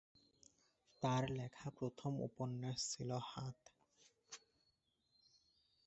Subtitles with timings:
[1.03, 3.65] তার লেখা প্রথম উপন্যাস ছিল 'হাত'।